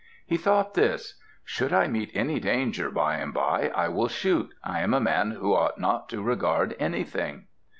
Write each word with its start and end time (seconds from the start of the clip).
He 0.25 0.35
thought 0.35 0.73
this: 0.73 1.19
"Should 1.45 1.71
I 1.71 1.85
meet 1.85 2.09
any 2.15 2.39
danger 2.39 2.89
by 2.89 3.17
and 3.17 3.31
by, 3.31 3.69
I 3.75 3.87
will 3.89 4.07
shoot. 4.07 4.49
I 4.63 4.79
am 4.79 4.95
a 4.95 4.99
man 4.99 5.29
who 5.29 5.53
ought 5.53 5.77
not 5.79 6.09
to 6.09 6.23
regard 6.23 6.75
anything." 6.79 7.45